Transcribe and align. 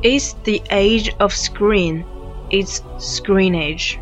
It's 0.00 0.34
the 0.44 0.62
age 0.70 1.12
of 1.18 1.32
screen. 1.32 2.04
It's 2.50 2.82
screen 2.98 3.56
age. 3.56 3.98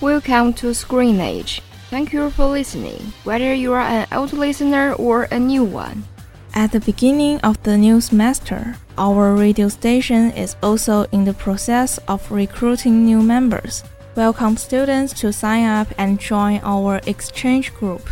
Welcome 0.00 0.52
to 0.54 0.74
Screen 0.74 1.20
Age. 1.20 1.62
Thank 1.90 2.12
you 2.12 2.30
for 2.30 2.46
listening, 2.46 3.12
whether 3.24 3.52
you 3.52 3.72
are 3.72 3.80
an 3.80 4.06
old 4.12 4.32
listener 4.32 4.92
or 4.92 5.24
a 5.32 5.40
new 5.40 5.64
one. 5.64 6.04
At 6.54 6.70
the 6.70 6.78
beginning 6.78 7.40
of 7.40 7.60
the 7.64 7.76
new 7.76 8.00
semester, 8.00 8.76
our 8.96 9.34
radio 9.34 9.66
station 9.66 10.30
is 10.30 10.54
also 10.62 11.06
in 11.10 11.24
the 11.24 11.34
process 11.34 11.98
of 12.06 12.30
recruiting 12.30 13.04
new 13.04 13.20
members. 13.20 13.82
Welcome 14.14 14.56
students 14.56 15.12
to 15.14 15.32
sign 15.32 15.64
up 15.64 15.88
and 15.98 16.20
join 16.20 16.60
our 16.62 17.00
exchange 17.08 17.74
group. 17.74 18.08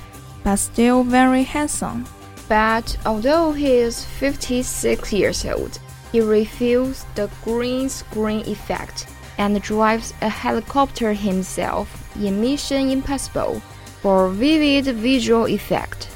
but 0.45 0.55
still 0.55 1.03
very 1.03 1.43
handsome. 1.43 2.05
But 2.47 2.95
although 3.05 3.51
he 3.51 3.73
is 3.73 4.05
56 4.05 5.11
years 5.11 5.45
old, 5.45 5.81
he 6.11 6.21
refused 6.21 7.05
the 7.15 7.29
green 7.43 7.89
screen 7.89 8.41
effect 8.47 9.07
and 9.37 9.61
drives 9.61 10.13
a 10.21 10.29
helicopter 10.29 11.13
himself 11.13 11.87
in 12.15 12.41
Mission 12.41 12.89
Impossible 12.89 13.61
for 14.01 14.29
vivid 14.29 14.85
visual 14.95 15.47
effect. 15.47 16.09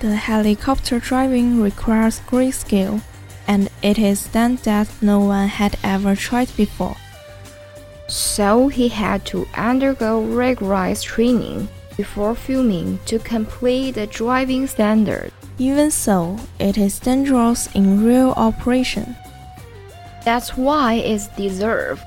The 0.00 0.16
helicopter 0.16 0.98
driving 0.98 1.62
requires 1.62 2.20
great 2.20 2.54
skill, 2.54 3.00
and 3.46 3.68
it 3.82 3.98
is 3.98 4.26
done 4.28 4.58
that 4.64 4.88
no 5.00 5.20
one 5.20 5.48
had 5.48 5.76
ever 5.82 6.16
tried 6.16 6.54
before. 6.56 6.96
So 8.08 8.68
he 8.68 8.88
had 8.88 9.24
to 9.26 9.46
undergo 9.54 10.22
rigorous 10.22 11.02
training 11.02 11.68
before 11.96 12.34
filming 12.34 12.98
to 13.06 13.18
complete 13.18 13.92
the 13.92 14.06
driving 14.06 14.66
standard. 14.66 15.32
Even 15.58 15.90
so, 15.90 16.38
it 16.58 16.76
is 16.76 16.98
dangerous 16.98 17.72
in 17.74 18.04
real 18.04 18.32
operation. 18.36 19.16
That's 20.24 20.56
why 20.56 20.94
it's 20.94 21.28
deserved. 21.28 22.02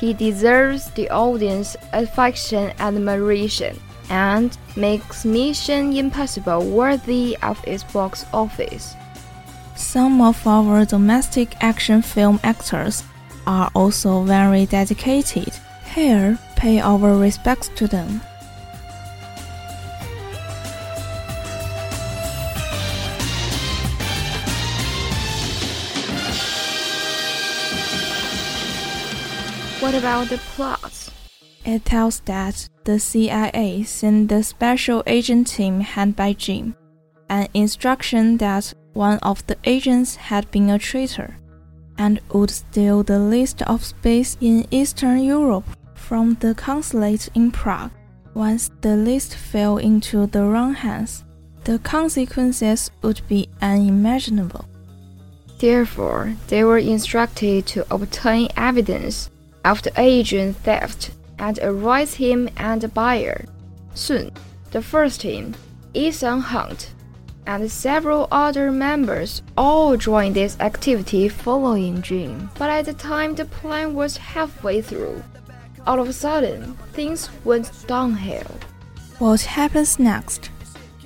he 0.00 0.14
deserves 0.14 0.90
the 0.92 1.10
audience 1.10 1.76
affection 1.92 2.72
admiration 2.78 3.78
and 4.08 4.56
makes 4.74 5.26
Mission 5.26 5.92
Impossible 5.92 6.64
worthy 6.64 7.36
of 7.42 7.60
its 7.66 7.84
box 7.84 8.24
office. 8.32 8.94
Some 9.76 10.22
of 10.22 10.46
our 10.46 10.86
domestic 10.86 11.54
action 11.60 12.00
film 12.00 12.40
actors 12.42 13.04
are 13.46 13.70
also 13.74 14.22
very 14.22 14.64
dedicated. 14.64 15.52
Here, 15.94 16.38
pay 16.56 16.80
our 16.80 17.16
respects 17.18 17.68
to 17.76 17.86
them. 17.86 18.22
What 29.80 29.94
about 29.94 30.28
the 30.28 30.36
plot? 30.36 31.08
It 31.64 31.86
tells 31.86 32.20
that 32.20 32.68
the 32.84 32.98
CIA 32.98 33.82
sent 33.84 34.28
the 34.28 34.42
special 34.42 35.02
agent 35.06 35.46
team 35.46 35.80
headed 35.80 36.16
by 36.16 36.34
Jim 36.34 36.76
an 37.30 37.48
instruction 37.54 38.36
that 38.36 38.74
one 38.92 39.18
of 39.20 39.46
the 39.46 39.56
agents 39.64 40.16
had 40.16 40.50
been 40.50 40.68
a 40.68 40.78
traitor 40.78 41.38
and 41.96 42.20
would 42.32 42.50
steal 42.50 43.02
the 43.02 43.18
list 43.18 43.62
of 43.62 43.82
space 43.82 44.36
in 44.42 44.66
Eastern 44.70 45.20
Europe 45.20 45.64
from 45.94 46.34
the 46.40 46.54
consulate 46.54 47.30
in 47.34 47.50
Prague. 47.50 47.92
Once 48.34 48.70
the 48.82 48.96
list 48.96 49.34
fell 49.34 49.78
into 49.78 50.26
the 50.26 50.44
wrong 50.44 50.74
hands, 50.74 51.24
the 51.64 51.78
consequences 51.78 52.90
would 53.02 53.22
be 53.28 53.48
unimaginable. 53.62 54.66
Therefore, 55.58 56.34
they 56.48 56.64
were 56.64 56.78
instructed 56.78 57.66
to 57.68 57.86
obtain 57.94 58.48
evidence 58.56 59.30
the 59.64 59.92
agent 59.96 60.56
theft 60.58 61.10
and 61.38 61.58
arrest 61.62 62.16
him 62.16 62.48
and 62.56 62.80
the 62.80 62.88
buyer. 62.88 63.44
Soon, 63.94 64.30
the 64.70 64.82
first 64.82 65.20
team, 65.20 65.54
Ethan 65.94 66.40
Hunt, 66.40 66.92
and 67.46 67.70
several 67.70 68.28
other 68.30 68.70
members 68.70 69.42
all 69.56 69.96
joined 69.96 70.36
this 70.36 70.58
activity 70.60 71.28
following 71.28 72.02
Jim. 72.02 72.50
But 72.58 72.70
at 72.70 72.84
the 72.84 72.92
time 72.92 73.34
the 73.34 73.46
plan 73.46 73.94
was 73.94 74.16
halfway 74.16 74.82
through, 74.82 75.22
all 75.86 75.98
of 75.98 76.08
a 76.08 76.12
sudden, 76.12 76.76
things 76.92 77.30
went 77.44 77.70
downhill. 77.86 78.46
What 79.18 79.40
happens 79.40 79.98
next? 79.98 80.50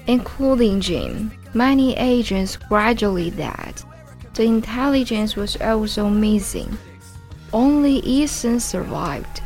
Including 0.06 0.81
Jim, 0.81 1.33
many 1.55 1.97
agents 1.97 2.56
gradually 2.56 3.31
died. 3.31 3.81
The 4.35 4.45
intelligence 4.45 5.37
was 5.37 5.56
also 5.61 6.09
missing. 6.09 6.77
Only 7.55 8.01
Ethan 8.01 8.59
survived. 8.59 9.41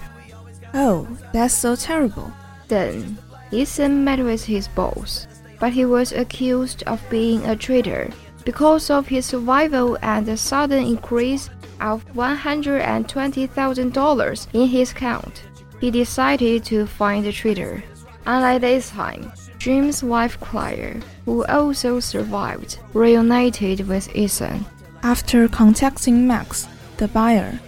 Oh, 0.72 1.06
that's 1.34 1.52
so 1.54 1.76
terrible. 1.76 2.32
Then, 2.66 3.18
Ethan 3.52 4.02
met 4.02 4.20
with 4.20 4.46
his 4.46 4.66
boss, 4.66 5.26
but 5.60 5.74
he 5.74 5.84
was 5.84 6.12
accused 6.12 6.82
of 6.84 7.02
being 7.10 7.44
a 7.44 7.54
traitor 7.54 8.10
because 8.46 8.88
of 8.88 9.08
his 9.08 9.26
survival 9.26 9.98
and 10.00 10.24
the 10.24 10.38
sudden 10.38 10.86
increase 10.86 11.50
of 11.82 12.02
$120,000 12.14 14.46
in 14.54 14.68
his 14.68 14.92
account. 14.92 15.42
He 15.78 15.90
decided 15.90 16.64
to 16.64 16.86
find 16.86 17.26
the 17.26 17.32
traitor. 17.32 17.84
Unlike 18.24 18.62
this 18.62 18.88
time, 18.90 19.32
Jim's 19.58 20.02
wife 20.02 20.40
Claire, 20.40 21.02
who 21.26 21.44
also 21.44 22.00
survived, 22.00 22.78
reunited 22.94 23.86
with 23.86 24.08
Ethan. 24.16 24.64
After 25.02 25.46
contacting 25.46 26.26
Max, 26.26 26.66
the 26.96 27.08
buyer, 27.08 27.60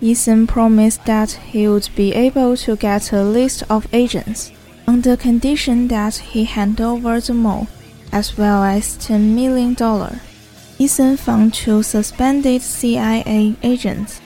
Ethan 0.00 0.46
promised 0.46 1.04
that 1.06 1.32
he 1.32 1.66
would 1.68 1.88
be 1.96 2.12
able 2.12 2.56
to 2.58 2.76
get 2.76 3.12
a 3.12 3.22
list 3.22 3.62
of 3.70 3.86
agents 3.92 4.52
on 4.86 5.00
the 5.00 5.16
condition 5.16 5.88
that 5.88 6.16
he 6.16 6.44
hand 6.44 6.80
over 6.80 7.20
the 7.20 7.34
mall 7.34 7.66
as 8.12 8.38
well 8.38 8.62
as 8.62 8.96
$10 8.98 9.34
million. 9.34 9.76
Ethan 10.78 11.16
found 11.16 11.54
two 11.54 11.82
suspended 11.82 12.62
CIA 12.62 13.56
agents, 13.62 14.20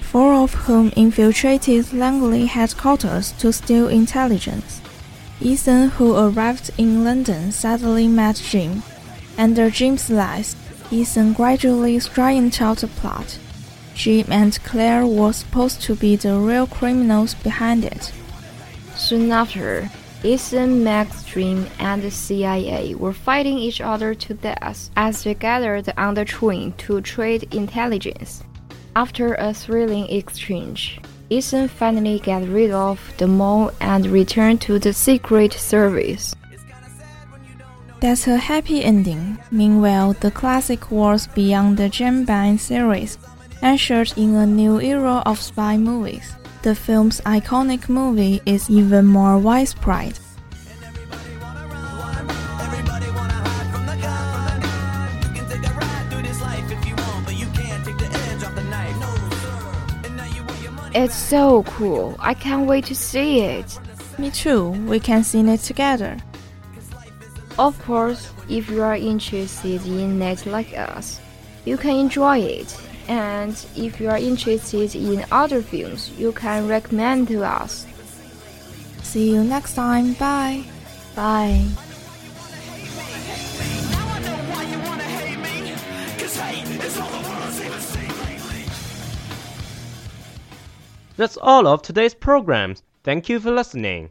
four 0.00 0.32
of 0.34 0.54
whom 0.54 0.92
infiltrated 0.96 1.92
Langley 1.92 2.46
headquarters 2.46 3.32
to 3.32 3.52
steal 3.52 3.88
intelligence. 3.88 4.80
Ethan, 5.40 5.90
who 5.90 6.16
arrived 6.16 6.70
in 6.78 7.04
London, 7.04 7.52
suddenly 7.52 8.08
met 8.08 8.36
Jim. 8.36 8.82
Under 9.36 9.70
Jim's 9.70 10.10
lies, 10.10 10.56
Ethan 10.90 11.32
gradually 11.32 11.98
straightened 12.00 12.58
out 12.60 12.78
the 12.78 12.88
plot. 12.88 13.38
Jim 13.98 14.26
and 14.30 14.62
Claire 14.62 15.04
were 15.04 15.32
supposed 15.32 15.82
to 15.82 15.96
be 15.96 16.14
the 16.14 16.38
real 16.38 16.68
criminals 16.68 17.34
behind 17.34 17.84
it. 17.84 18.12
Soon 18.94 19.32
after, 19.32 19.90
Ethan, 20.22 20.84
Max, 20.84 21.24
Jim, 21.24 21.66
and 21.80 22.00
the 22.00 22.10
CIA 22.12 22.94
were 22.94 23.12
fighting 23.12 23.58
each 23.58 23.80
other 23.80 24.14
to 24.14 24.34
death 24.34 24.90
as 24.96 25.24
they 25.24 25.34
gathered 25.34 25.92
on 25.98 26.14
the 26.14 26.24
train 26.24 26.74
to 26.78 27.00
trade 27.00 27.52
intelligence. 27.52 28.44
After 28.94 29.34
a 29.34 29.52
thrilling 29.52 30.08
exchange, 30.08 31.00
Ethan 31.28 31.66
finally 31.66 32.20
got 32.20 32.46
rid 32.46 32.70
of 32.70 33.00
the 33.18 33.26
mole 33.26 33.72
and 33.80 34.06
returned 34.06 34.60
to 34.60 34.78
the 34.78 34.92
Secret 34.92 35.54
Service. 35.54 36.36
That's 38.00 38.28
a 38.28 38.36
happy 38.36 38.84
ending. 38.84 39.38
Meanwhile, 39.50 40.12
the 40.20 40.30
classic 40.30 40.88
Wars 40.92 41.26
Beyond 41.26 41.78
the 41.78 42.24
Bond 42.24 42.60
series 42.60 43.18
ushered 43.62 44.12
in 44.16 44.34
a 44.34 44.46
new 44.46 44.80
era 44.80 45.22
of 45.26 45.40
spy 45.40 45.76
movies. 45.76 46.34
The 46.62 46.74
film's 46.74 47.20
iconic 47.22 47.88
movie 47.88 48.40
is 48.46 48.68
even 48.68 49.06
more 49.06 49.38
widespread. 49.38 50.18
It's 60.94 61.14
so 61.14 61.62
cool. 61.64 62.16
I 62.18 62.34
can't 62.34 62.66
wait 62.66 62.86
to 62.86 62.94
see 62.94 63.40
it. 63.40 63.78
Me 64.18 64.30
too. 64.30 64.70
We 64.88 64.98
can 64.98 65.22
see 65.22 65.40
it 65.40 65.60
together. 65.60 66.16
Of 67.58 67.80
course, 67.84 68.32
if 68.48 68.68
you 68.68 68.82
are 68.82 68.96
interested 68.96 69.84
in 69.86 70.20
it 70.22 70.46
like 70.46 70.76
us, 70.76 71.20
you 71.64 71.76
can 71.76 71.96
enjoy 71.96 72.38
it. 72.38 72.87
And 73.08 73.54
if 73.74 74.00
you 74.00 74.10
are 74.10 74.18
interested 74.18 74.94
in 74.94 75.24
other 75.32 75.62
films, 75.62 76.10
you 76.18 76.32
can 76.32 76.68
recommend 76.68 77.28
to 77.28 77.42
us. 77.42 77.86
See 79.02 79.32
you 79.32 79.42
next 79.42 79.74
time. 79.74 80.12
Bye. 80.14 80.64
Bye. 81.16 81.66
That's 91.16 91.36
all 91.38 91.66
of 91.66 91.82
today's 91.82 92.14
programs. 92.14 92.82
Thank 93.02 93.28
you 93.28 93.40
for 93.40 93.50
listening. 93.50 94.10